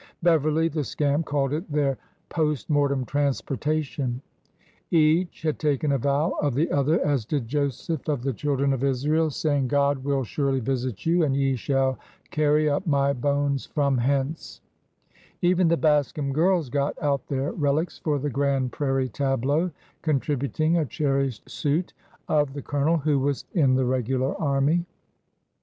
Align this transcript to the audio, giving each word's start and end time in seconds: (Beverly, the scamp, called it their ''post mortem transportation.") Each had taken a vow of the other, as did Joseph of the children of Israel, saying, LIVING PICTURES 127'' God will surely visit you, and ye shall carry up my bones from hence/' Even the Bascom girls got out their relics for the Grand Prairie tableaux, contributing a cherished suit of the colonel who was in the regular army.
(Beverly, 0.23 0.67
the 0.67 0.83
scamp, 0.83 1.27
called 1.27 1.53
it 1.53 1.71
their 1.71 1.95
''post 2.27 2.71
mortem 2.71 3.05
transportation.") 3.05 4.19
Each 4.89 5.43
had 5.43 5.59
taken 5.59 5.91
a 5.91 5.99
vow 5.99 6.31
of 6.41 6.55
the 6.55 6.71
other, 6.71 6.99
as 7.05 7.23
did 7.23 7.47
Joseph 7.47 8.09
of 8.09 8.23
the 8.23 8.33
children 8.33 8.73
of 8.73 8.83
Israel, 8.83 9.29
saying, 9.29 9.67
LIVING 9.67 9.67
PICTURES 10.01 10.05
127'' 10.05 10.07
God 10.07 10.17
will 10.17 10.23
surely 10.23 10.59
visit 10.59 11.05
you, 11.05 11.23
and 11.23 11.37
ye 11.37 11.55
shall 11.55 11.99
carry 12.31 12.67
up 12.67 12.87
my 12.87 13.13
bones 13.13 13.67
from 13.67 13.99
hence/' 13.99 14.61
Even 15.43 15.67
the 15.67 15.77
Bascom 15.77 16.33
girls 16.33 16.71
got 16.71 16.97
out 16.99 17.27
their 17.27 17.51
relics 17.51 17.99
for 17.99 18.17
the 18.17 18.31
Grand 18.31 18.71
Prairie 18.71 19.07
tableaux, 19.09 19.69
contributing 20.01 20.77
a 20.79 20.85
cherished 20.87 21.47
suit 21.47 21.93
of 22.27 22.53
the 22.53 22.61
colonel 22.63 22.97
who 22.97 23.19
was 23.19 23.45
in 23.53 23.75
the 23.75 23.85
regular 23.85 24.35
army. 24.41 24.83